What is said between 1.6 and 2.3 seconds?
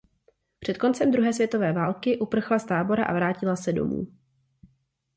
války